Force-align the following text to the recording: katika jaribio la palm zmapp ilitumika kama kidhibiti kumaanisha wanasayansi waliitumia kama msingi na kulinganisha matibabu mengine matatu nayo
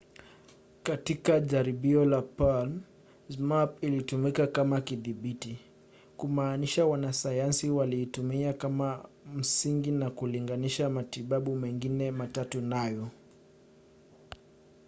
katika 0.83 1.39
jaribio 1.39 2.05
la 2.05 2.21
palm 2.21 2.81
zmapp 3.29 3.83
ilitumika 3.83 4.47
kama 4.47 4.81
kidhibiti 4.81 5.57
kumaanisha 6.17 6.85
wanasayansi 6.85 7.69
waliitumia 7.69 8.53
kama 8.53 9.05
msingi 9.35 9.91
na 9.91 10.09
kulinganisha 10.09 10.89
matibabu 10.89 11.55
mengine 11.55 12.11
matatu 12.11 12.61
nayo 12.61 13.07